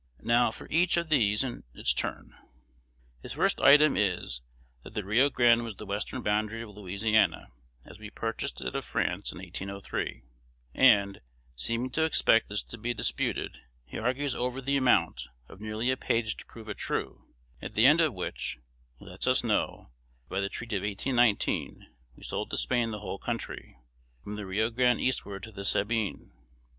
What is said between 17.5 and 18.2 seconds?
at the end of